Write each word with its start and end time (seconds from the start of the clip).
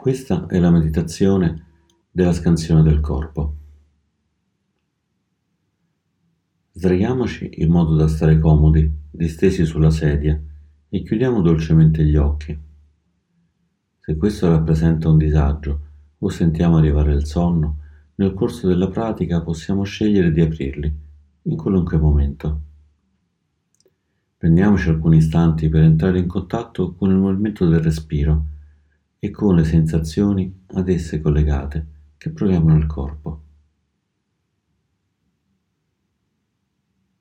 Questa 0.00 0.46
è 0.46 0.58
la 0.58 0.70
meditazione 0.70 1.66
della 2.10 2.32
scansione 2.32 2.82
del 2.82 3.00
corpo. 3.00 3.54
Sdraiamoci 6.72 7.50
in 7.56 7.70
modo 7.70 7.94
da 7.96 8.08
stare 8.08 8.38
comodi, 8.38 8.90
distesi 9.10 9.66
sulla 9.66 9.90
sedia 9.90 10.40
e 10.88 11.02
chiudiamo 11.02 11.42
dolcemente 11.42 12.02
gli 12.02 12.16
occhi. 12.16 12.58
Se 13.98 14.16
questo 14.16 14.48
rappresenta 14.48 15.10
un 15.10 15.18
disagio 15.18 15.80
o 16.16 16.30
sentiamo 16.30 16.78
arrivare 16.78 17.12
il 17.12 17.26
sonno, 17.26 17.80
nel 18.14 18.32
corso 18.32 18.66
della 18.68 18.88
pratica 18.88 19.42
possiamo 19.42 19.82
scegliere 19.82 20.32
di 20.32 20.40
aprirli 20.40 20.98
in 21.42 21.56
qualunque 21.58 21.98
momento. 21.98 22.60
Prendiamoci 24.38 24.88
alcuni 24.88 25.18
istanti 25.18 25.68
per 25.68 25.82
entrare 25.82 26.18
in 26.18 26.26
contatto 26.26 26.94
con 26.94 27.10
il 27.10 27.16
movimento 27.16 27.68
del 27.68 27.80
respiro 27.80 28.58
e 29.22 29.30
con 29.30 29.54
le 29.54 29.64
sensazioni 29.64 30.64
ad 30.68 30.88
esse 30.88 31.20
collegate 31.20 31.86
che 32.16 32.30
proviamo 32.30 32.70
nel 32.70 32.86
corpo. 32.86 33.42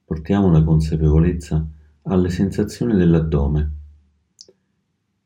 Portiamo 0.06 0.50
la 0.50 0.64
consapevolezza 0.64 1.68
alle 2.04 2.30
sensazioni 2.30 2.96
dell'addome, 2.96 3.72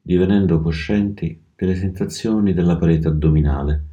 divenendo 0.01 0.61
coscienti 0.61 1.41
delle 1.55 1.75
sensazioni 1.75 2.53
della 2.53 2.75
parete 2.75 3.07
addominale 3.07 3.85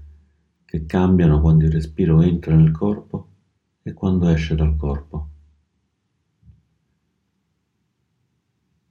che 0.65 0.87
cambiano 0.87 1.41
quando 1.41 1.67
il 1.67 1.73
respiro 1.73 2.23
entra 2.23 2.57
nel 2.57 2.71
corpo 2.71 3.29
e 3.83 3.93
quando 3.93 4.27
esce 4.29 4.55
dal 4.55 4.75
corpo. 4.77 5.29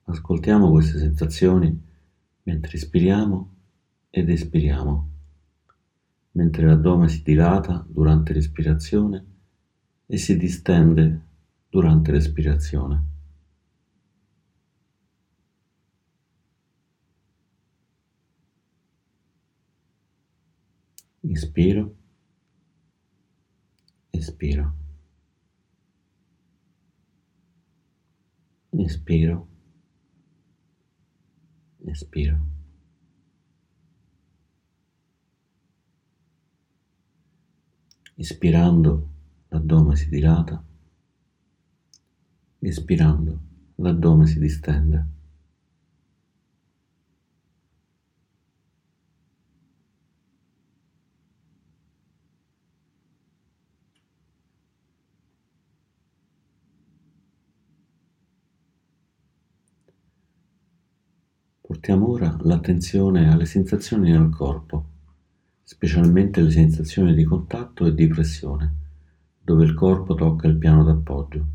Ascoltiamo 0.03 0.69
queste 0.69 0.99
sensazioni 0.99 1.87
mentre 2.43 2.77
ispiriamo 2.77 3.57
ed 4.09 4.29
espiriamo, 4.29 5.09
mentre 6.31 6.65
l'addome 6.65 7.07
si 7.09 7.21
dilata 7.23 7.85
durante 7.87 8.33
l'ispirazione 8.33 9.25
e 10.05 10.17
si 10.17 10.37
distende 10.37 11.21
durante 11.69 12.11
l'espirazione. 12.11 13.07
Inspiro, 21.21 21.95
espiro, 24.11 24.73
inspiro, 28.71 29.47
espiro. 31.85 32.58
Ispirando, 38.19 39.07
l'addome 39.47 39.95
si 39.95 40.09
dilata, 40.09 40.61
espirando, 42.59 43.39
l'addome 43.75 44.27
si 44.27 44.39
distende. 44.39 45.05
Portiamo 61.61 62.09
ora 62.09 62.37
l'attenzione 62.41 63.31
alle 63.31 63.45
sensazioni 63.45 64.11
nel 64.11 64.29
corpo 64.29 64.88
specialmente 65.69 66.41
le 66.41 66.49
sensazioni 66.49 67.13
di 67.13 67.23
contatto 67.23 67.85
e 67.85 67.93
di 67.93 68.07
pressione, 68.07 68.73
dove 69.39 69.63
il 69.65 69.75
corpo 69.75 70.15
tocca 70.15 70.47
il 70.47 70.57
piano 70.57 70.83
d'appoggio. 70.83 71.47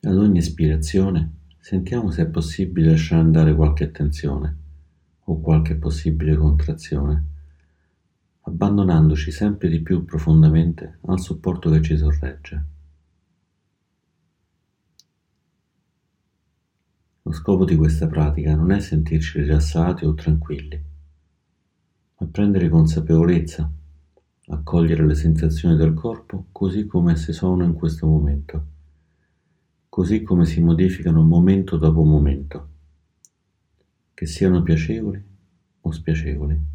Ad 0.00 0.16
ogni 0.16 0.38
ispirazione 0.38 1.40
sentiamo 1.58 2.10
se 2.10 2.22
è 2.22 2.26
possibile 2.26 2.92
lasciare 2.92 3.20
andare 3.20 3.54
qualche 3.54 3.90
tensione 3.90 4.56
o 5.24 5.40
qualche 5.42 5.74
possibile 5.74 6.36
contrazione 6.36 7.33
abbandonandoci 8.46 9.30
sempre 9.30 9.68
di 9.68 9.80
più 9.80 10.04
profondamente 10.04 10.98
al 11.06 11.20
supporto 11.20 11.70
che 11.70 11.80
ci 11.80 11.96
sorregge. 11.96 12.64
Lo 17.22 17.32
scopo 17.32 17.64
di 17.64 17.74
questa 17.74 18.06
pratica 18.06 18.54
non 18.54 18.70
è 18.70 18.80
sentirci 18.80 19.40
rilassati 19.40 20.04
o 20.04 20.12
tranquilli, 20.12 20.82
ma 22.18 22.26
prendere 22.26 22.68
consapevolezza, 22.68 23.70
accogliere 24.48 25.06
le 25.06 25.14
sensazioni 25.14 25.74
del 25.76 25.94
corpo 25.94 26.48
così 26.52 26.84
come 26.86 27.12
esse 27.12 27.32
sono 27.32 27.64
in 27.64 27.72
questo 27.72 28.06
momento, 28.06 28.66
così 29.88 30.22
come 30.22 30.44
si 30.44 30.60
modificano 30.60 31.22
momento 31.22 31.78
dopo 31.78 32.04
momento, 32.04 32.68
che 34.12 34.26
siano 34.26 34.62
piacevoli 34.62 35.24
o 35.80 35.90
spiacevoli. 35.90 36.73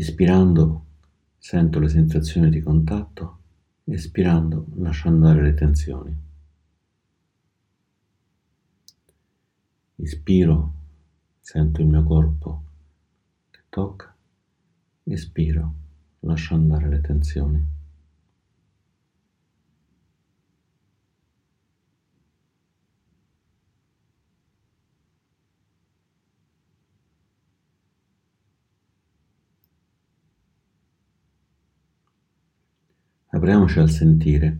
Ispirando 0.00 0.86
sento 1.36 1.78
le 1.78 1.90
sensazioni 1.90 2.48
di 2.48 2.62
contatto, 2.62 3.38
espirando 3.84 4.64
lascio 4.76 5.08
andare 5.08 5.42
le 5.42 5.52
tensioni. 5.52 6.16
Ispiro, 9.96 10.74
sento 11.38 11.82
il 11.82 11.88
mio 11.88 12.02
corpo 12.04 12.62
che 13.50 13.60
tocca, 13.68 14.16
espiro, 15.04 15.74
lascio 16.20 16.54
andare 16.54 16.88
le 16.88 17.00
tensioni. 17.02 17.66
Apriamoci 33.40 33.78
al 33.78 33.88
sentire 33.88 34.58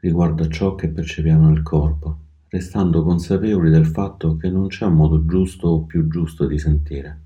riguardo 0.00 0.44
a 0.44 0.48
ciò 0.48 0.76
che 0.76 0.86
percepiamo 0.90 1.48
nel 1.48 1.64
corpo, 1.64 2.18
restando 2.46 3.02
consapevoli 3.02 3.68
del 3.68 3.84
fatto 3.84 4.36
che 4.36 4.48
non 4.48 4.68
c'è 4.68 4.86
un 4.86 4.94
modo 4.94 5.26
giusto 5.26 5.66
o 5.66 5.82
più 5.86 6.06
giusto 6.06 6.46
di 6.46 6.56
sentire. 6.56 7.20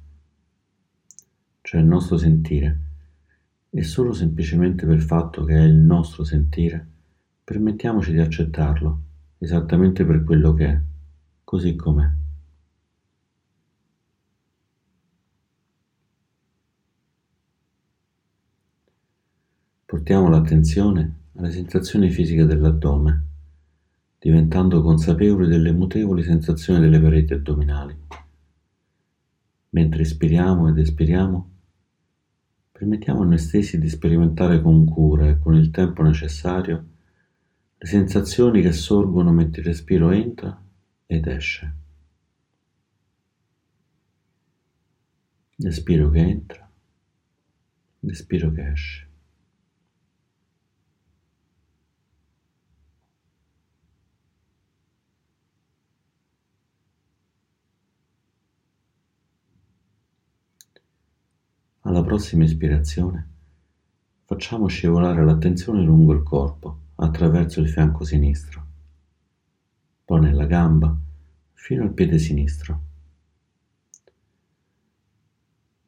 Cioè 1.61 1.83
il 1.83 1.87
nostro 1.87 2.17
sentire. 2.17 2.81
E 3.69 3.83
solo 3.83 4.15
semplicemente 4.15 4.87
per 4.87 4.95
il 4.95 5.03
fatto 5.03 5.45
che 5.45 5.55
è 5.55 5.65
il 5.65 5.77
nostro 5.77 6.25
sentire, 6.25 6.87
permettiamoci 7.45 8.13
di 8.13 8.21
accettarlo, 8.21 9.01
esattamente 9.37 10.07
per 10.07 10.25
quello 10.25 10.55
che 10.55 10.67
è, 10.67 10.81
così 11.45 11.77
com'è. 11.77 12.20
Portiamo 19.91 20.29
l'attenzione 20.29 21.17
alle 21.35 21.51
sensazioni 21.51 22.11
fisiche 22.11 22.45
dell'addome, 22.45 23.25
diventando 24.21 24.83
consapevoli 24.83 25.49
delle 25.49 25.73
mutevoli 25.73 26.23
sensazioni 26.23 26.79
delle 26.79 27.01
pareti 27.01 27.33
addominali. 27.33 27.99
Mentre 29.71 30.03
ispiriamo 30.03 30.69
ed 30.69 30.79
espiriamo, 30.79 31.51
permettiamo 32.71 33.23
a 33.23 33.25
noi 33.25 33.39
stessi 33.39 33.81
di 33.81 33.89
sperimentare 33.89 34.63
con 34.63 34.85
cura 34.85 35.27
e 35.27 35.41
con 35.41 35.57
il 35.57 35.73
tempo 35.73 36.05
necessario 36.05 36.87
le 37.77 37.87
sensazioni 37.89 38.63
che 38.63 38.71
sorgono 38.71 39.33
mentre 39.33 39.63
il 39.63 39.67
respiro 39.67 40.13
entra 40.13 40.57
ed 41.05 41.27
esce. 41.27 41.75
Respiro 45.57 46.11
che 46.11 46.21
entra, 46.21 46.71
respiro 47.99 48.53
che 48.53 48.71
esce. 48.71 49.10
Alla 61.91 62.05
prossima 62.05 62.45
ispirazione 62.45 63.29
facciamo 64.25 64.69
scivolare 64.69 65.25
l'attenzione 65.25 65.83
lungo 65.83 66.13
il 66.13 66.23
corpo 66.23 66.83
attraverso 66.95 67.59
il 67.59 67.69
fianco 67.69 68.05
sinistro. 68.05 68.65
poi 70.05 70.21
nella 70.21 70.47
gamba, 70.47 70.97
fino 71.53 71.83
al 71.83 71.93
piede 71.93 72.21
sinistro. 72.21 72.81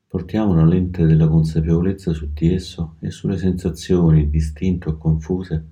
Portiamo 0.09 0.57
la 0.57 0.65
lente 0.65 1.07
della 1.07 1.29
consapevolezza 1.29 2.13
su 2.13 2.33
di 2.33 2.53
esso 2.53 2.97
e 2.99 3.13
sulle 3.13 3.37
sensazioni 3.37 4.29
distinte 4.29 4.89
o 4.89 4.99
confuse 4.99 5.67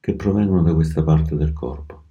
che 0.00 0.14
provengono 0.14 0.62
da 0.62 0.72
questa 0.72 1.02
parte 1.02 1.36
del 1.36 1.52
corpo. 1.52 2.04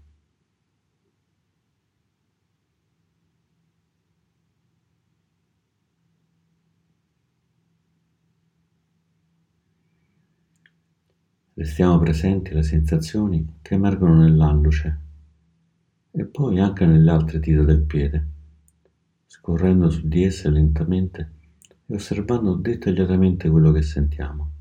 Restiamo 11.60 12.00
presenti 12.00 12.52
alle 12.52 12.64
sensazioni 12.64 13.58
che 13.62 13.74
emergono 13.74 14.16
nell'alluce 14.16 15.00
e 16.10 16.24
poi 16.24 16.58
anche 16.58 16.86
nelle 16.86 17.12
altre 17.12 17.42
dita 17.42 17.64
del 17.64 17.82
piede, 17.82 18.28
scorrendo 19.26 19.90
su 19.90 20.08
di 20.08 20.24
esse 20.24 20.50
lentamente 20.50 21.32
e 21.86 21.96
osservando 21.96 22.54
dettagliatamente 22.56 23.50
quello 23.50 23.74
che 23.74 23.82
sentiamo. 23.82 24.52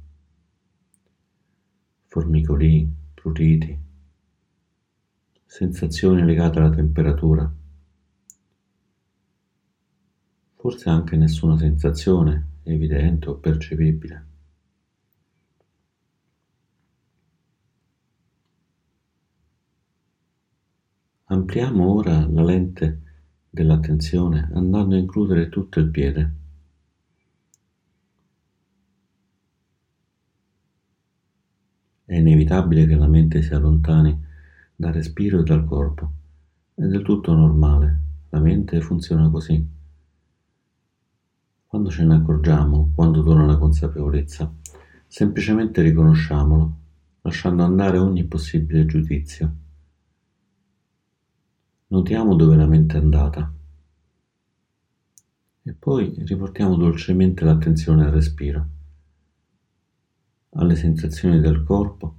Formicolii, 2.08 2.92
pruriti, 3.14 3.78
sensazioni 5.44 6.24
legate 6.24 6.58
alla 6.58 6.70
temperatura, 6.70 7.54
forse 10.56 10.88
anche 10.88 11.16
nessuna 11.16 11.56
sensazione 11.56 12.46
evidente 12.64 13.28
o 13.28 13.36
percepibile. 13.36 14.27
Ampliamo 21.30 21.92
ora 21.92 22.26
la 22.26 22.42
lente 22.42 23.02
dell'attenzione 23.50 24.48
andando 24.54 24.94
a 24.94 24.98
includere 24.98 25.50
tutto 25.50 25.78
il 25.78 25.90
piede. 25.90 26.32
È 32.06 32.14
inevitabile 32.14 32.86
che 32.86 32.94
la 32.94 33.08
mente 33.08 33.42
si 33.42 33.52
allontani 33.52 34.18
dal 34.74 34.94
respiro 34.94 35.40
e 35.40 35.42
dal 35.42 35.66
corpo. 35.66 36.12
È 36.72 36.84
del 36.84 37.02
tutto 37.02 37.34
normale, 37.34 38.00
la 38.30 38.40
mente 38.40 38.80
funziona 38.80 39.28
così. 39.28 39.68
Quando 41.66 41.90
ce 41.90 42.04
ne 42.06 42.14
accorgiamo, 42.14 42.92
quando 42.94 43.22
torna 43.22 43.44
la 43.44 43.58
consapevolezza, 43.58 44.50
semplicemente 45.06 45.82
riconosciamolo, 45.82 46.76
lasciando 47.20 47.64
andare 47.64 47.98
ogni 47.98 48.24
possibile 48.24 48.86
giudizio. 48.86 49.66
Notiamo 51.90 52.34
dove 52.34 52.54
la 52.54 52.66
mente 52.66 52.98
è 52.98 53.00
andata 53.00 53.50
e 55.62 55.72
poi 55.72 56.14
riportiamo 56.18 56.76
dolcemente 56.76 57.46
l'attenzione 57.46 58.04
al 58.04 58.10
respiro, 58.10 58.66
alle 60.50 60.76
sensazioni 60.76 61.40
del 61.40 61.64
corpo, 61.64 62.14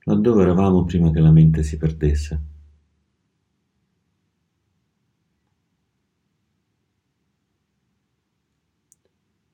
laddove 0.00 0.42
eravamo 0.42 0.84
prima 0.84 1.10
che 1.10 1.20
la 1.20 1.30
mente 1.30 1.62
si 1.62 1.78
perdesse. 1.78 2.42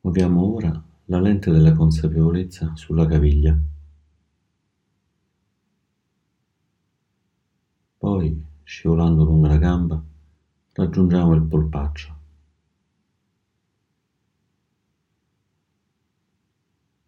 Muoviamo 0.00 0.43
ora 0.43 0.83
la 1.05 1.21
lente 1.21 1.53
della 1.53 1.73
consapevolezza 1.73 2.75
sulla 2.75 3.06
caviglia. 3.06 3.56
Poi 7.97 8.49
scivolando 8.70 9.25
lungo 9.25 9.49
la 9.49 9.56
gamba, 9.56 10.00
raggiungiamo 10.75 11.34
il 11.34 11.43
polpaccio. 11.43 12.19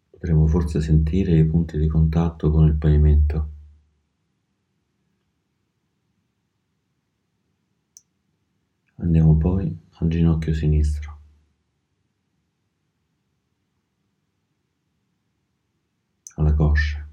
Potremo 0.09 0.45
forse 0.45 0.81
sentire 0.81 1.37
i 1.37 1.45
punti 1.45 1.77
di 1.77 1.87
contatto 1.87 2.51
con 2.51 2.65
il 2.65 2.75
pavimento. 2.75 3.49
Andiamo 8.95 9.37
poi 9.37 9.73
al 9.99 10.09
ginocchio 10.09 10.53
sinistro. 10.53 11.11
alla 16.35 16.55
coscia. 16.55 17.12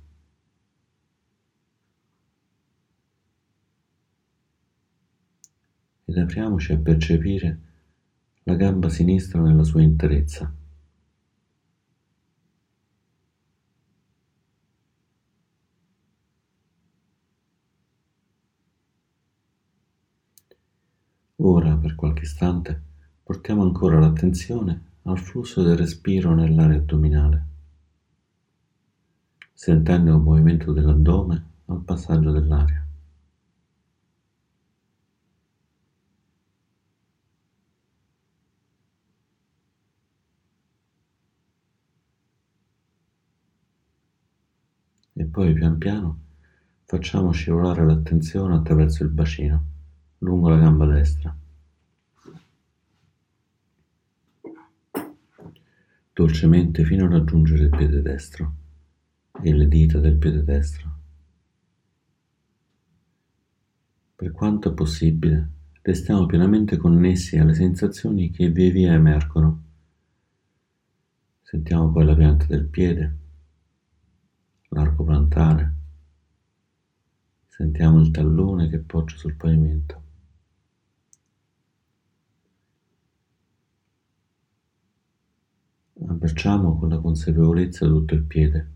Ed 6.11 6.19
apriamoci 6.19 6.73
a 6.73 6.79
percepire 6.79 7.59
la 8.43 8.57
gamba 8.57 8.89
sinistra 8.89 9.41
nella 9.41 9.63
sua 9.63 9.81
interezza. 9.81 10.53
Ora, 21.43 21.77
per 21.77 21.95
qualche 21.95 22.25
istante, 22.25 22.83
portiamo 23.23 23.63
ancora 23.63 24.01
l'attenzione 24.01 24.89
al 25.05 25.19
flusso 25.19 25.63
del 25.63 25.77
respiro 25.77 26.35
nell'area 26.35 26.77
addominale, 26.77 27.47
sentendo 29.53 30.17
il 30.17 30.21
movimento 30.21 30.73
dell'addome 30.73 31.45
al 31.67 31.81
passaggio 31.83 32.33
dell'aria. 32.33 32.85
e 45.20 45.20
poi 45.31 45.53
pian 45.53 45.79
piano 45.79 46.19
facciamo 46.85 47.31
scivolare 47.31 47.87
l'attenzione 47.87 48.57
attraverso 48.57 49.05
il 49.05 49.11
bacino, 49.11 49.65
lungo 50.19 50.49
la 50.49 50.59
gamba 50.59 50.87
destra. 50.87 51.37
Dolcemente 56.13 56.85
fino 56.85 57.05
a 57.05 57.11
raggiungere 57.11 57.63
il 57.63 57.69
piede 57.69 58.03
destro 58.03 58.55
e 59.41 59.55
le 59.55 59.69
dita 59.69 60.01
del 60.01 60.17
piede 60.17 60.43
destro. 60.43 60.99
Per 64.17 64.33
quanto 64.33 64.75
possibile, 64.75 65.49
restiamo 65.83 66.27
pienamente 66.27 66.77
connessi 66.77 67.39
alle 67.39 67.55
sensazioni 67.55 68.31
che 68.31 68.51
via 68.51 68.71
via 68.71 68.93
emergono. 68.95 69.63
Sentiamo 71.41 71.91
poi 71.93 72.05
la 72.05 72.17
pianta 72.17 72.47
del 72.47 72.67
piede, 72.67 73.20
l'arco 74.71 75.05
plantare. 75.05 75.75
Sentiamo 77.47 78.01
il 78.01 78.11
tallone 78.11 78.69
che 78.69 78.79
poggia 78.79 79.17
sul 79.17 79.35
pavimento. 79.35 80.03
Abbracciamo 86.07 86.79
con 86.79 86.89
la 86.89 86.99
consapevolezza 86.99 87.87
tutto 87.87 88.15
il 88.15 88.25
piede, 88.25 88.71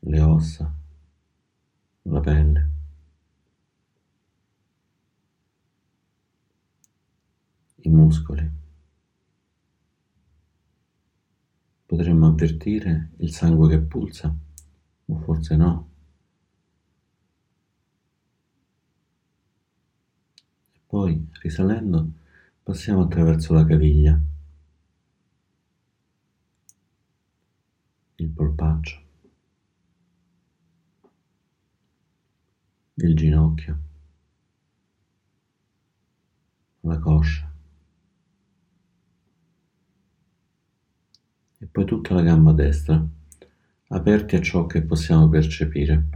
le 0.00 0.20
ossa, 0.20 0.72
la 2.02 2.20
pelle. 2.20 2.70
i 7.82 7.90
muscoli. 7.90 8.67
Potremmo 11.88 12.26
avvertire 12.26 13.12
il 13.16 13.32
sangue 13.32 13.70
che 13.70 13.78
pulsa, 13.78 14.30
o 15.06 15.18
forse 15.20 15.56
no. 15.56 15.88
E 20.74 20.80
poi, 20.86 21.26
risalendo, 21.40 22.10
passiamo 22.62 23.04
attraverso 23.04 23.54
la 23.54 23.64
caviglia, 23.64 24.20
il 28.16 28.28
polpaccio, 28.28 29.02
il 32.96 33.16
ginocchio, 33.16 33.78
la 36.80 36.98
coscia. 36.98 37.50
Poi 41.70 41.84
tutta 41.84 42.14
la 42.14 42.22
gamba 42.22 42.52
destra, 42.52 43.04
aperti 43.88 44.36
a 44.36 44.40
ciò 44.40 44.66
che 44.66 44.82
possiamo 44.82 45.28
percepire. 45.28 46.08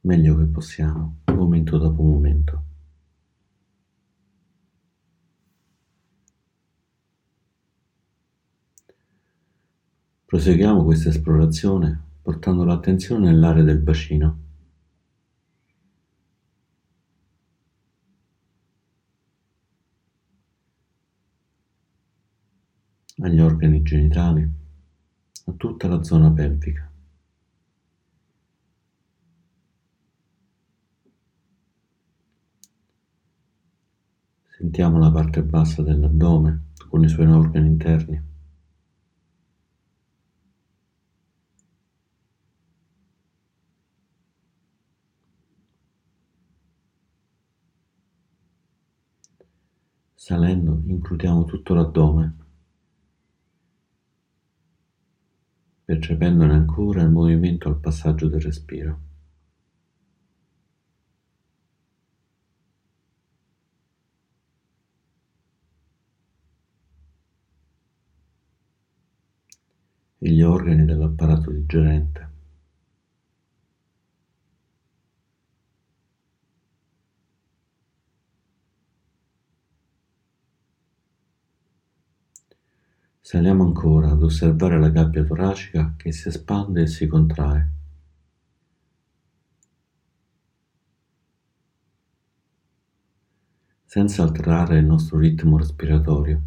Meglio 0.00 0.36
che 0.36 0.44
possiamo, 0.44 1.18
momento 1.26 1.76
dopo 1.78 2.02
momento. 2.02 2.62
Proseguiamo 10.24 10.84
questa 10.84 11.08
esplorazione 11.08 12.02
portando 12.20 12.64
l'attenzione 12.64 13.30
nell'area 13.30 13.62
del 13.62 13.78
bacino. 13.78 14.47
Agli 23.20 23.40
organi 23.40 23.82
genitali, 23.82 24.42
a 25.46 25.52
tutta 25.52 25.88
la 25.88 26.02
zona 26.02 26.30
pelvica. 26.30 26.90
Sentiamo 34.58 34.98
la 34.98 35.10
parte 35.12 35.42
bassa 35.42 35.82
dell'addome 35.82 36.66
con 36.88 37.04
i 37.04 37.08
suoi 37.08 37.26
organi 37.26 37.66
interni. 37.68 38.22
Salendo 50.14 50.82
includiamo 50.86 51.44
tutto 51.44 51.74
l'addome, 51.74 52.36
percependone 55.88 56.52
ancora 56.52 57.00
il 57.00 57.08
movimento 57.08 57.66
al 57.66 57.80
passaggio 57.80 58.28
del 58.28 58.42
respiro. 58.42 59.00
e 70.18 70.30
gli 70.30 70.42
organi 70.42 70.84
dell'apparato 70.84 71.50
digerente. 71.50 72.27
Saliamo 83.28 83.62
ancora 83.62 84.10
ad 84.10 84.22
osservare 84.22 84.80
la 84.80 84.88
gabbia 84.88 85.22
toracica 85.22 85.92
che 85.98 86.12
si 86.12 86.28
espande 86.28 86.80
e 86.80 86.86
si 86.86 87.06
contrae. 87.06 87.70
senza 93.84 94.22
alterare 94.22 94.78
il 94.78 94.86
nostro 94.86 95.18
ritmo 95.18 95.58
respiratorio. 95.58 96.40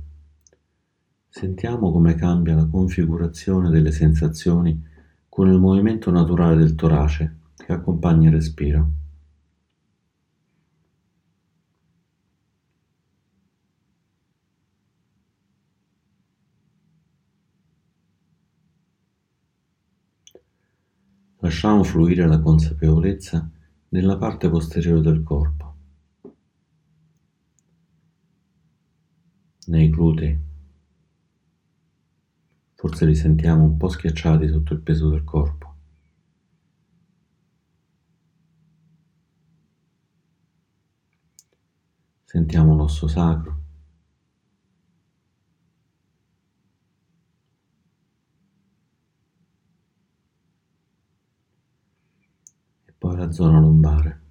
Sentiamo 1.29 1.91
come 1.91 2.15
cambia 2.15 2.55
la 2.55 2.65
configurazione 2.65 3.69
delle 3.69 3.91
sensazioni 3.91 4.83
con 5.29 5.49
il 5.49 5.59
movimento 5.59 6.09
naturale 6.09 6.55
del 6.55 6.73
torace 6.73 7.37
che 7.57 7.73
accompagna 7.73 8.29
il 8.29 8.35
respiro. 8.35 9.00
Lasciamo 21.43 21.83
fluire 21.83 22.27
la 22.27 22.39
consapevolezza 22.39 23.49
nella 23.89 24.15
parte 24.15 24.47
posteriore 24.47 25.01
del 25.01 25.23
corpo, 25.23 25.75
nei 29.65 29.89
glutei. 29.89 30.39
Forse 32.75 33.05
li 33.07 33.15
sentiamo 33.15 33.63
un 33.63 33.75
po' 33.75 33.87
schiacciati 33.89 34.47
sotto 34.47 34.73
il 34.73 34.81
peso 34.81 35.09
del 35.09 35.23
corpo. 35.23 35.75
Sentiamo 42.23 42.75
l'osso 42.75 43.07
sacro. 43.07 43.60
Zona 53.31 53.59
lombare, 53.59 54.21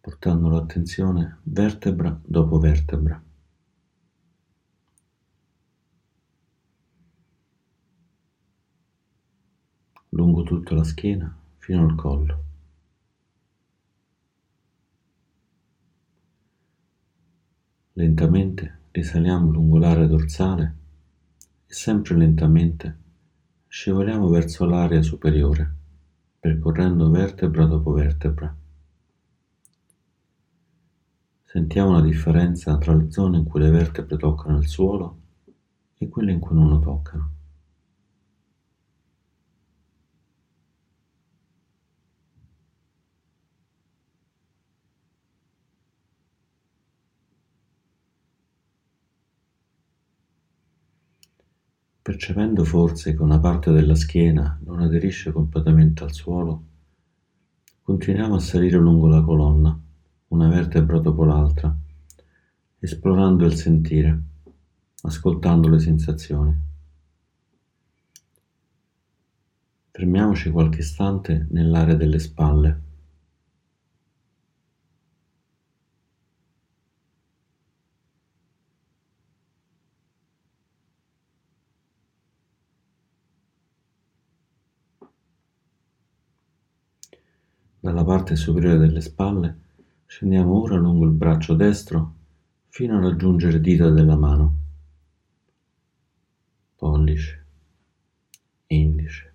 portando 0.00 0.48
l'attenzione 0.48 1.38
vertebra 1.42 2.18
dopo 2.24 2.58
vertebra. 2.58 3.22
lungo 10.10 10.42
tutta 10.42 10.74
la 10.74 10.82
schiena 10.82 11.32
fino 11.58 11.84
al 11.84 11.94
collo. 11.94 12.44
Lentamente 17.92 18.78
risaliamo 18.90 19.50
lungo 19.50 19.78
l'area 19.78 20.06
dorsale 20.06 20.76
e 21.66 21.72
sempre 21.72 22.16
lentamente 22.16 22.98
scivoliamo 23.68 24.28
verso 24.28 24.64
l'area 24.64 25.02
superiore 25.02 25.77
percorrendo 26.40 27.10
vertebra 27.10 27.64
dopo 27.64 27.92
vertebra. 27.92 28.54
Sentiamo 31.44 31.92
la 31.92 32.02
differenza 32.02 32.76
tra 32.78 32.94
le 32.94 33.10
zone 33.10 33.38
in 33.38 33.44
cui 33.44 33.60
le 33.60 33.70
vertebre 33.70 34.16
toccano 34.16 34.58
il 34.58 34.68
suolo 34.68 35.18
e 35.96 36.08
quelle 36.08 36.32
in 36.32 36.38
cui 36.38 36.54
non 36.54 36.68
lo 36.68 36.78
toccano. 36.78 37.37
Percependo 52.08 52.64
forse 52.64 53.14
che 53.14 53.20
una 53.20 53.38
parte 53.38 53.70
della 53.70 53.94
schiena 53.94 54.58
non 54.64 54.80
aderisce 54.80 55.30
completamente 55.30 56.04
al 56.04 56.14
suolo, 56.14 56.64
continuiamo 57.82 58.34
a 58.34 58.40
salire 58.40 58.78
lungo 58.78 59.08
la 59.08 59.20
colonna, 59.20 59.78
una 60.28 60.48
vertebra 60.48 61.00
dopo 61.00 61.24
l'altra, 61.26 61.76
esplorando 62.78 63.44
il 63.44 63.54
sentire, 63.56 64.22
ascoltando 65.02 65.68
le 65.68 65.78
sensazioni. 65.78 66.58
Fermiamoci 69.90 70.48
qualche 70.48 70.78
istante 70.78 71.46
nell'area 71.50 71.94
delle 71.94 72.20
spalle. 72.20 72.80
Dalla 87.80 88.02
parte 88.02 88.34
superiore 88.34 88.76
delle 88.76 89.00
spalle 89.00 89.56
scendiamo 90.06 90.60
ora 90.60 90.74
lungo 90.74 91.04
il 91.04 91.12
braccio 91.12 91.54
destro 91.54 92.14
fino 92.66 92.96
a 92.96 93.00
raggiungere 93.00 93.60
dita 93.60 93.88
della 93.88 94.16
mano. 94.16 94.56
Pollice, 96.74 97.46
indice, 98.66 99.32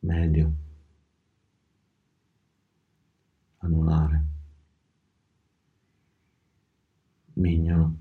medio, 0.00 0.52
anulare, 3.58 4.24
mignolo. 7.34 7.94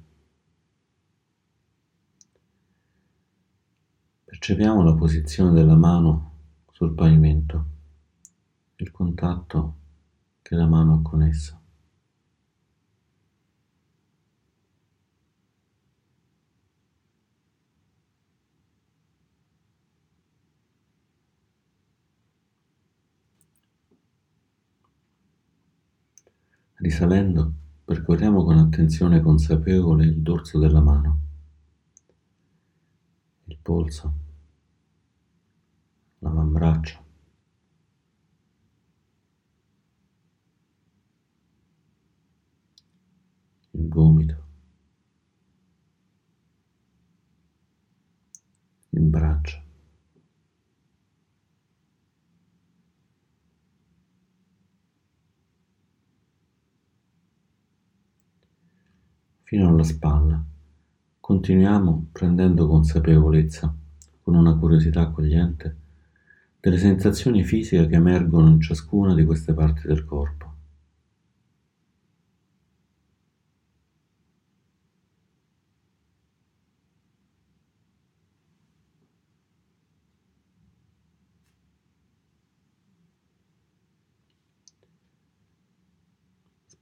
Percepiamo 4.26 4.84
la 4.84 4.94
posizione 4.94 5.54
della 5.54 5.76
mano 5.76 6.32
sul 6.72 6.94
pavimento 6.94 7.75
il 8.78 8.92
contatto 8.92 9.76
che 10.42 10.56
la 10.56 10.66
mano 10.66 10.96
ha 10.96 11.02
con 11.02 11.22
essa. 11.24 11.60
Risalendo, 26.78 27.54
percorriamo 27.86 28.44
con 28.44 28.58
attenzione 28.58 29.22
consapevole 29.22 30.06
il 30.06 30.22
dorso 30.22 30.60
della 30.60 30.82
mano, 30.82 31.20
il 33.46 33.58
polso, 33.62 34.14
l'avambraccio, 36.20 37.05
gomito, 43.88 44.44
il 48.90 49.02
braccio. 49.02 49.64
fino 59.46 59.70
alla 59.70 59.84
spalla. 59.84 60.44
Continuiamo 61.20 62.08
prendendo 62.12 62.68
consapevolezza, 62.68 63.74
con 64.22 64.36
una 64.36 64.58
curiosità 64.58 65.02
accogliente, 65.02 65.76
delle 66.60 66.78
sensazioni 66.78 67.44
fisiche 67.44 67.88
che 67.88 67.96
emergono 67.96 68.50
in 68.50 68.60
ciascuna 68.60 69.14
di 69.14 69.24
queste 69.24 69.54
parti 69.54 69.88
del 69.88 70.04
corpo. 70.04 70.45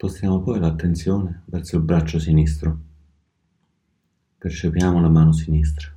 Spostiamo 0.03 0.41
poi 0.41 0.59
l'attenzione 0.59 1.43
verso 1.45 1.77
il 1.77 1.83
braccio 1.83 2.19
sinistro. 2.19 2.77
Percepiamo 4.37 4.99
la 4.99 5.07
mano 5.07 5.31
sinistra. 5.31 5.95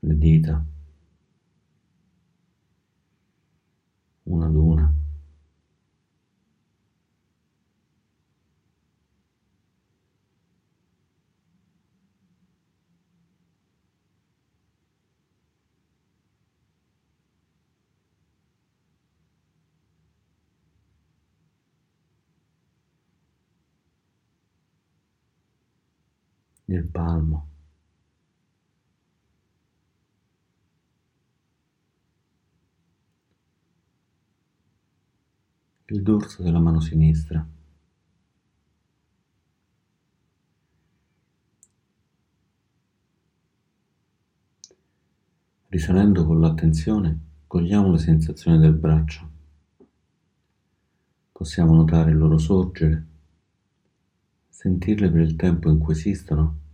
Le 0.00 0.18
dita. 0.18 0.64
Una 4.24 4.46
ad 4.46 4.54
una. 4.56 4.87
Il 26.74 26.84
palmo. 26.86 27.48
il 35.90 36.02
dorso 36.02 36.42
della 36.42 36.58
mano 36.58 36.80
sinistra. 36.80 37.46
Risalendo 45.68 46.26
con 46.26 46.40
l'attenzione, 46.40 47.20
cogliamo 47.46 47.92
le 47.92 47.98
sensazioni 47.98 48.58
del 48.58 48.74
braccio. 48.74 49.30
Possiamo 51.32 51.74
notare 51.74 52.10
il 52.10 52.18
loro 52.18 52.36
sorgere, 52.36 53.06
sentirle 54.48 55.10
per 55.10 55.20
il 55.20 55.36
tempo 55.36 55.70
in 55.70 55.78
cui 55.78 55.94
esistono 55.94 56.67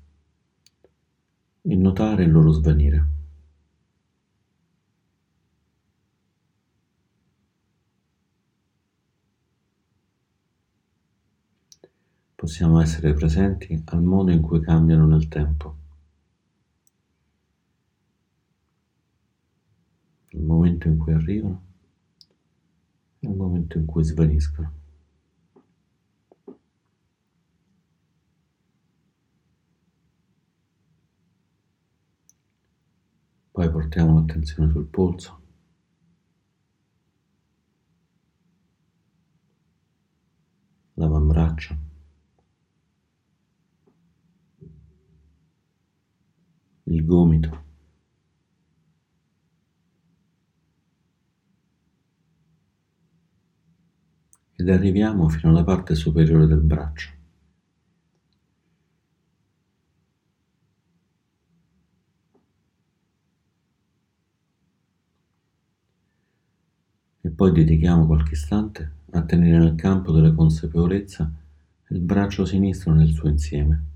e 1.66 1.74
notare 1.76 2.24
il 2.24 2.30
loro 2.30 2.52
svanire. 2.52 3.08
Possiamo 12.34 12.80
essere 12.82 13.14
presenti 13.14 13.82
al 13.86 14.02
modo 14.02 14.30
in 14.30 14.42
cui 14.42 14.60
cambiano 14.60 15.06
nel 15.06 15.28
tempo. 15.28 15.76
Il 20.28 20.42
momento 20.42 20.88
in 20.88 20.98
cui 20.98 21.14
arrivano 21.14 21.62
e 23.20 23.26
il 23.26 23.34
momento 23.34 23.78
in 23.78 23.86
cui 23.86 24.04
svaniscono. 24.04 24.83
Poi 33.54 33.70
portiamo 33.70 34.14
l'attenzione 34.14 34.68
sul 34.68 34.86
polso. 34.86 35.40
L'avambraccio. 40.94 41.76
Il 46.82 47.04
gomito. 47.04 47.64
Ed 54.56 54.68
arriviamo 54.68 55.28
fino 55.28 55.50
alla 55.52 55.62
parte 55.62 55.94
superiore 55.94 56.48
del 56.48 56.60
braccio. 56.60 57.13
Poi 67.30 67.52
dedichiamo 67.52 68.06
qualche 68.06 68.34
istante 68.34 68.90
a 69.12 69.22
tenere 69.22 69.58
nel 69.58 69.74
campo 69.74 70.12
della 70.12 70.32
consapevolezza 70.32 71.30
il 71.88 72.00
braccio 72.00 72.44
sinistro 72.44 72.92
nel 72.92 73.12
suo 73.12 73.28
insieme. 73.28 73.93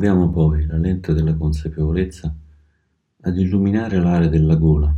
Muoviamo 0.00 0.30
poi 0.30 0.64
la 0.64 0.76
lente 0.76 1.12
della 1.12 1.34
consapevolezza 1.34 2.32
ad 3.22 3.36
illuminare 3.36 3.98
l'area 3.98 4.28
della 4.28 4.54
gola. 4.54 4.94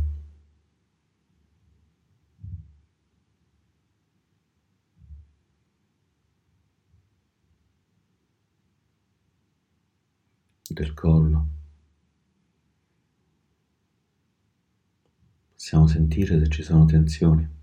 del 10.67 10.93
collo. 10.93 11.47
Possiamo 15.51 15.87
sentire 15.87 16.39
se 16.39 16.47
ci 16.47 16.61
sono 16.61 16.85
tensioni. 16.85 17.60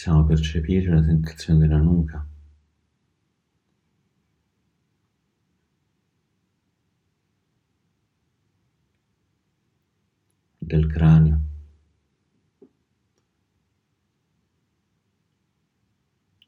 Possiamo 0.00 0.24
percepire 0.24 0.94
la 0.94 1.02
sensazione 1.02 1.58
della 1.58 1.76
nuca. 1.76 2.26
del 10.58 10.86
cranio. 10.86 11.40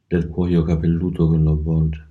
del 0.07 0.29
cuoio 0.31 0.63
capelluto 0.63 1.29
che 1.31 1.37
lo 1.37 1.51
avvolge. 1.53 2.09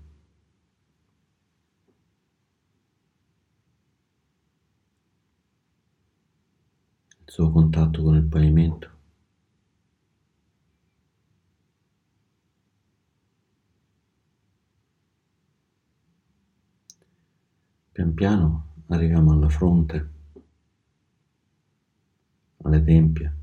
Il 7.25 7.31
suo 7.31 7.49
contatto 7.49 8.03
con 8.03 8.15
il 8.15 8.25
pavimento. 8.25 9.00
Pian 17.93 18.13
piano 18.13 18.67
arriviamo 18.87 19.33
alla 19.33 19.49
fronte, 19.49 20.09
alle 22.63 22.83
tempie 22.83 23.35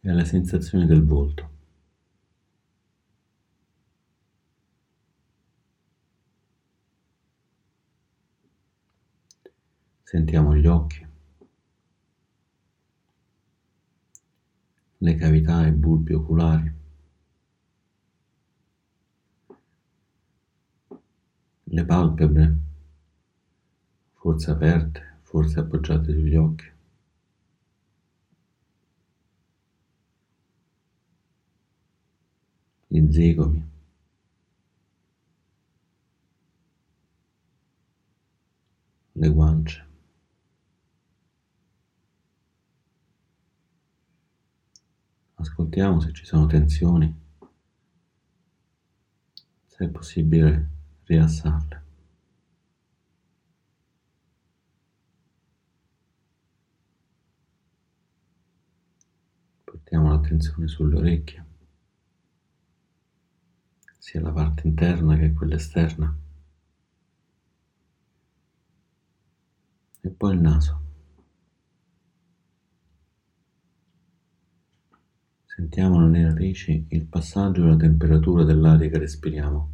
e 0.00 0.10
alle 0.10 0.26
sensazioni 0.26 0.84
del 0.84 1.02
volto. 1.04 1.52
Sentiamo 10.02 10.54
gli 10.54 10.66
occhi, 10.66 11.06
le 14.98 15.14
cavità 15.16 15.64
e 15.64 15.68
i 15.68 15.72
bulbi 15.72 16.12
oculari. 16.12 16.83
Le 21.74 21.84
palpebre, 21.84 22.56
forse 24.14 24.50
aperte, 24.50 25.18
forse 25.22 25.58
appoggiate 25.58 26.12
sugli 26.12 26.36
occhi. 26.36 26.72
gli 32.86 33.12
zigomi, 33.12 33.68
le 39.14 39.28
guance. 39.30 39.84
Ascoltiamo 45.34 45.98
se 45.98 46.12
ci 46.12 46.24
sono 46.24 46.46
tensioni, 46.46 47.12
se 49.66 49.84
è 49.86 49.88
possibile 49.88 50.73
rilassarle. 51.04 51.82
Portiamo 59.64 60.10
l'attenzione 60.10 60.66
sulle 60.66 60.96
orecchie, 60.96 61.44
sia 63.98 64.20
la 64.20 64.32
parte 64.32 64.66
interna 64.66 65.16
che 65.16 65.32
quella 65.32 65.56
esterna. 65.56 66.18
E 70.00 70.10
poi 70.10 70.34
il 70.34 70.40
naso. 70.40 70.82
Sentiamo 75.46 76.00
nelle 76.00 76.24
narici 76.24 76.86
il 76.90 77.06
passaggio 77.06 77.62
della 77.62 77.76
temperatura 77.76 78.44
dell'aria 78.44 78.88
che 78.90 78.98
respiriamo. 78.98 79.73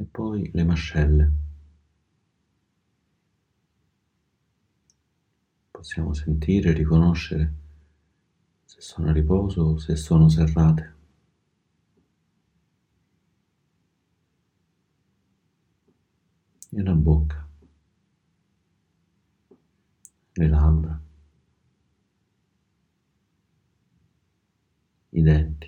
E 0.00 0.04
poi 0.04 0.50
le 0.52 0.64
mascelle. 0.64 1.32
Possiamo 5.70 6.12
sentire 6.14 6.72
riconoscere 6.72 7.52
se 8.64 8.80
sono 8.80 9.08
a 9.08 9.12
riposo 9.12 9.62
o 9.62 9.78
se 9.78 9.96
sono 9.96 10.28
serrate. 10.28 10.94
E 16.70 16.82
la 16.82 16.94
bocca. 16.94 17.48
le 20.38 20.46
labbra, 20.48 21.00
i 25.10 25.22
denti, 25.22 25.67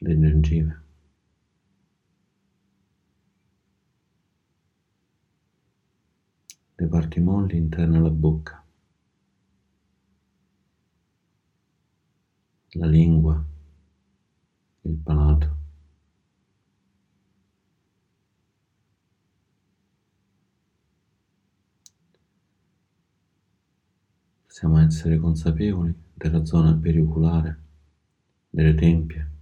le 0.00 0.18
gengive. 0.18 0.86
le 6.80 6.86
parti 6.86 7.18
molli 7.18 7.56
interne 7.56 7.96
alla 7.96 8.08
bocca, 8.08 8.64
la 12.74 12.86
lingua, 12.86 13.44
il 14.82 14.94
palato. 14.94 15.56
Possiamo 24.46 24.78
essere 24.78 25.18
consapevoli 25.18 25.92
della 26.14 26.44
zona 26.44 26.76
perioculare, 26.76 27.60
delle 28.50 28.74
tempie, 28.74 29.37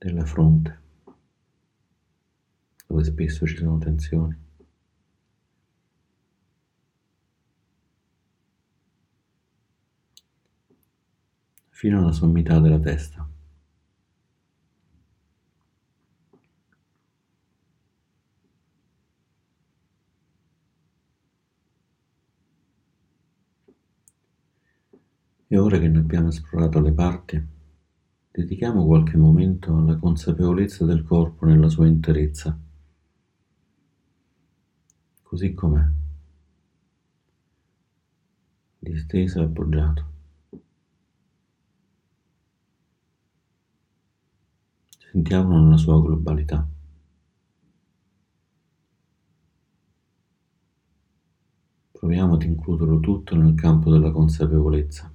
della 0.00 0.24
fronte, 0.24 0.78
dove 2.86 3.04
spesso 3.04 3.46
ci 3.46 3.56
sono 3.56 3.76
tensioni. 3.78 4.48
fino 11.80 11.98
alla 12.00 12.12
sommità 12.12 12.60
della 12.60 12.78
testa. 12.78 13.26
E 25.46 25.58
ora 25.58 25.78
che 25.78 25.88
ne 25.88 25.98
abbiamo 25.98 26.28
esplorato 26.28 26.80
le 26.80 26.92
parti, 26.92 27.59
dedichiamo 28.32 28.86
qualche 28.86 29.16
momento 29.16 29.76
alla 29.76 29.96
consapevolezza 29.96 30.84
del 30.84 31.02
corpo 31.02 31.46
nella 31.46 31.68
sua 31.68 31.86
interezza, 31.86 32.56
così 35.22 35.52
com'è, 35.52 35.84
disteso 38.78 39.40
e 39.40 39.44
appoggiato. 39.44 40.08
Sentiamolo 44.98 45.64
nella 45.64 45.76
sua 45.76 46.00
globalità. 46.00 46.64
Proviamo 51.90 52.34
ad 52.34 52.42
includerlo 52.42 53.00
tutto 53.00 53.34
nel 53.34 53.54
campo 53.54 53.90
della 53.90 54.12
consapevolezza. 54.12 55.12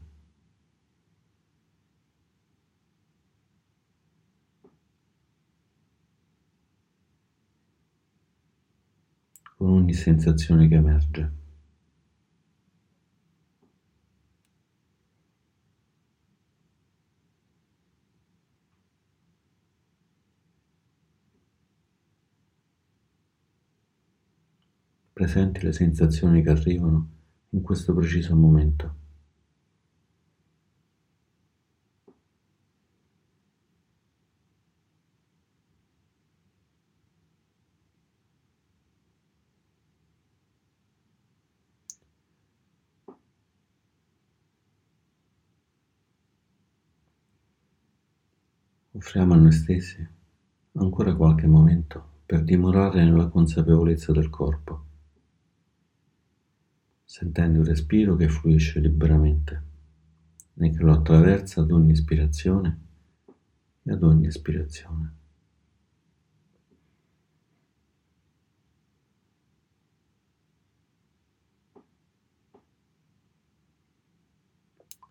Con 9.65 9.77
ogni 9.77 9.93
sensazione 9.93 10.67
che 10.67 10.75
emerge. 10.75 11.31
Presenti 25.13 25.63
le 25.63 25.71
sensazioni 25.73 26.43
che 26.43 26.49
arrivano 26.49 27.09
in 27.49 27.61
questo 27.61 27.95
preciso 27.95 28.35
momento. 28.35 29.04
Offriamo 48.95 49.33
a 49.33 49.37
noi 49.37 49.51
stessi 49.51 50.07
ancora 50.71 51.13
qualche 51.13 51.47
momento 51.47 52.21
per 52.25 52.43
dimorare 52.43 53.03
nella 53.03 53.27
consapevolezza 53.27 54.13
del 54.13 54.29
corpo, 54.29 54.85
sentendo 57.03 57.59
il 57.59 57.65
respiro 57.65 58.15
che 58.15 58.29
fluisce 58.29 58.79
liberamente 58.79 59.63
e 60.53 60.71
che 60.71 60.81
lo 60.81 60.93
attraversa 60.93 61.59
ad 61.59 61.71
ogni 61.71 61.91
ispirazione 61.91 62.79
e 63.83 63.91
ad 63.91 64.01
ogni 64.01 64.27
espirazione. 64.27 65.13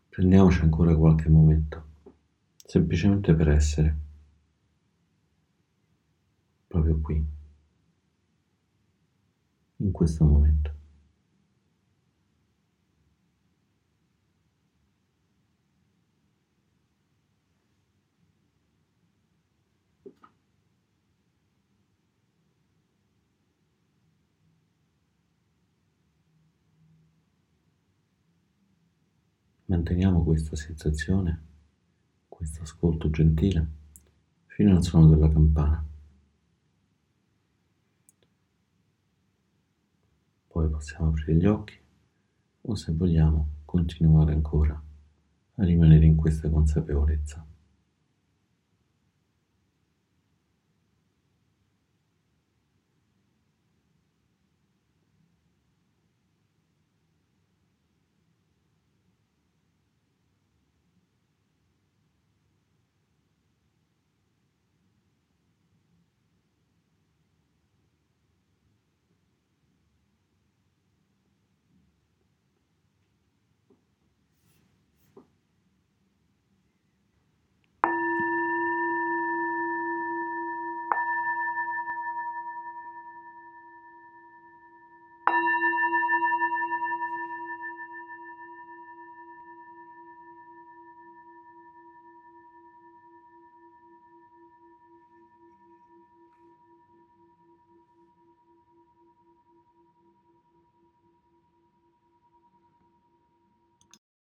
Prendiamoci 0.08 0.62
ancora 0.62 0.96
qualche 0.96 1.28
momento 1.28 1.92
semplicemente 2.74 3.32
per 3.36 3.48
essere. 3.50 3.96
Proprio 6.66 6.98
qui, 7.00 7.24
in 9.76 9.92
questo 9.92 10.24
momento. 10.24 10.72
Manteniamo 29.66 30.24
questa 30.24 30.56
sensazione 30.56 31.53
questo 32.34 32.62
ascolto 32.62 33.10
gentile 33.10 33.66
fino 34.46 34.74
al 34.74 34.82
suono 34.82 35.08
della 35.08 35.28
campana. 35.28 35.84
Poi 40.48 40.68
possiamo 40.68 41.08
aprire 41.08 41.34
gli 41.36 41.46
occhi 41.46 41.78
o 42.62 42.74
se 42.74 42.92
vogliamo 42.92 43.48
continuare 43.64 44.32
ancora 44.32 44.80
a 45.56 45.64
rimanere 45.64 46.04
in 46.06 46.16
questa 46.16 46.50
consapevolezza. 46.50 47.43